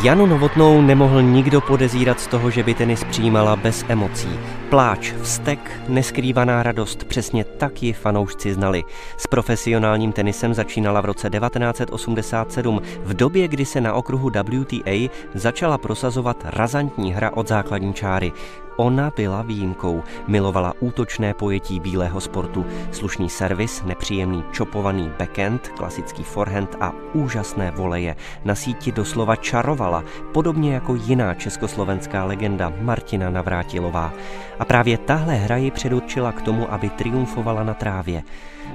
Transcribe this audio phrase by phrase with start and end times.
[0.00, 4.28] Janu Novotnou nemohl nikdo podezírat z toho, že by tenis přijímala bez emocí.
[4.70, 8.84] Pláč, vztek, neskrývaná radost, přesně tak ji fanoušci znali.
[9.16, 15.78] S profesionálním tenisem začínala v roce 1987, v době, kdy se na okruhu WTA začala
[15.78, 18.32] prosazovat razantní hra od základní čáry.
[18.76, 26.76] Ona byla výjimkou, milovala útočné pojetí bílého sportu, slušný servis, nepříjemný čopovaný backhand, klasický forehand
[26.80, 28.16] a úžasné voleje.
[28.44, 34.12] Na síti doslova čarovala, podobně jako jiná československá legenda Martina Navrátilová.
[34.58, 38.22] A právě tahle hra ji předurčila k tomu, aby triumfovala na trávě.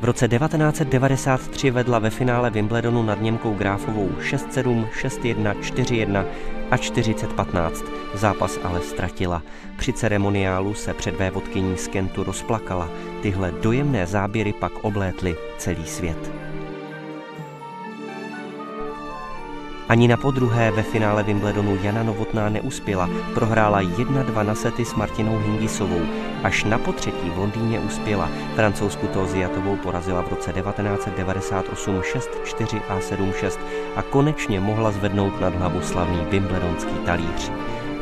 [0.00, 6.24] V roce 1993 vedla ve finále Wimbledonu nad Němkou Gráfovou 6-7, 6-1, 4-1
[6.74, 7.86] a 40-15.
[8.14, 9.42] Zápas ale ztratila.
[9.76, 12.88] Při ceremoniálu se před vévodkyní z Kentu rozplakala.
[13.22, 16.30] Tyhle dojemné záběry pak oblétly celý svět.
[19.88, 25.38] Ani na podruhé ve finále Wimbledonu Jana Novotná neuspěla, prohrála 1-2 na sety s Martinou
[25.38, 26.00] Hingisovou.
[26.42, 28.28] Až na potřetí v Londýně uspěla.
[28.54, 33.58] Francouzsku Toziatovou porazila v roce 1998 6-4 a 7-6
[33.96, 37.52] a konečně mohla zvednout nad hlavu slavný Wimbledonský talíř.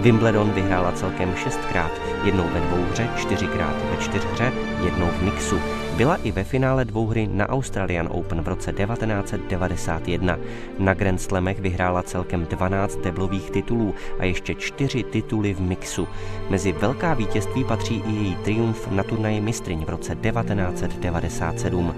[0.00, 1.90] Wimbledon vyhrála celkem šestkrát,
[2.24, 4.52] jednou ve dvouhře, čtyřikrát ve čtyřhře,
[4.84, 5.60] jednou v mixu.
[5.96, 10.38] Byla i ve finále dvouhry na Australian Open v roce 1991.
[10.78, 16.08] Na Grand Slamech vyhrála celkem 12 deblových titulů a ještě čtyři tituly v mixu.
[16.50, 21.94] Mezi velká vítězství patří i její triumf na turnaji mistryň v roce 1997.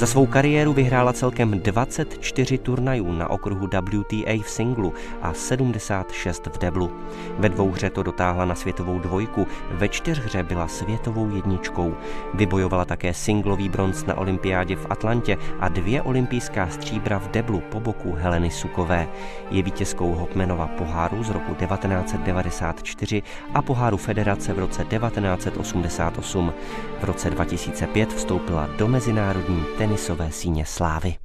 [0.00, 6.58] Za svou kariéru vyhrála celkem 24 turnajů na okruhu WTA v singlu a 76 v
[6.58, 6.90] deblu.
[7.38, 11.94] Ve dvouhře to dotáhla na světovou dvojku, ve čtyřhře byla světovou jedničkou.
[12.34, 17.80] Vybojovala také singlový bronz na olympiádě v Atlantě a dvě olympijská stříbra v deblu po
[17.80, 19.08] boku Heleny Sukové.
[19.50, 23.22] Je vítězkou Hopmenova poháru z roku 1994
[23.54, 26.52] a poháru federace v roce 1988.
[27.00, 31.19] V roce 2005 vstoupila do mezinárodní tenisové síně slávy.